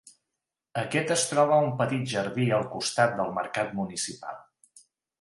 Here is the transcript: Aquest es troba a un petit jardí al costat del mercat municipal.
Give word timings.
Aquest 0.81 1.13
es 1.15 1.25
troba 1.33 1.59
a 1.59 1.67
un 1.67 1.69
petit 1.83 2.09
jardí 2.15 2.49
al 2.59 2.67
costat 2.75 3.17
del 3.23 3.33
mercat 3.39 3.73
municipal. 3.83 4.45